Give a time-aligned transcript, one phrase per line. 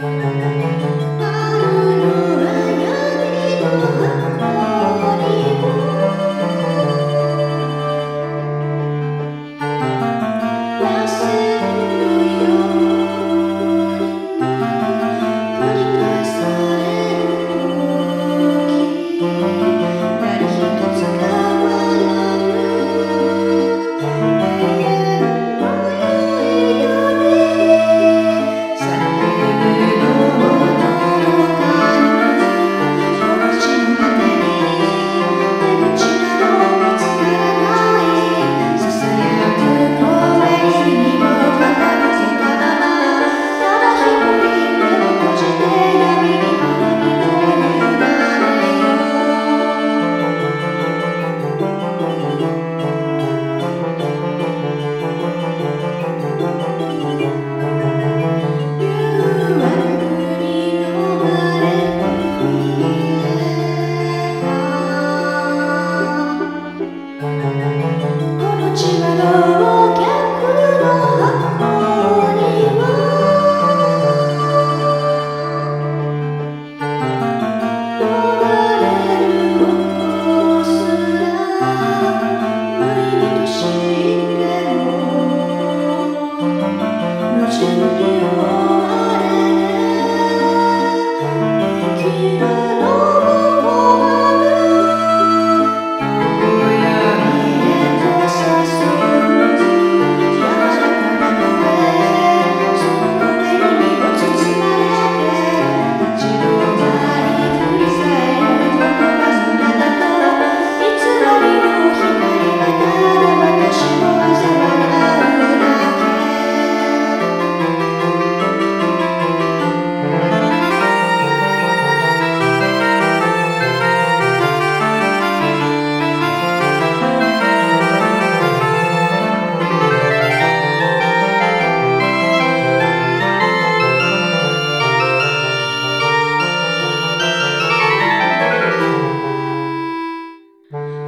[0.00, 0.99] Müzik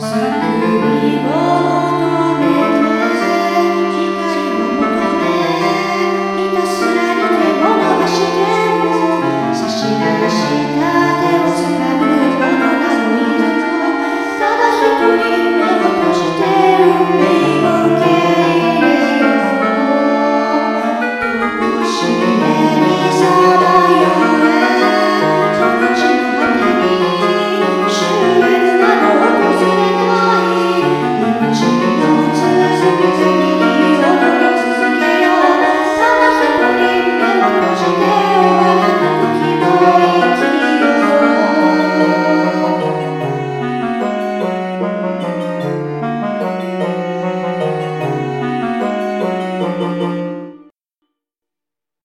[0.00, 0.39] Say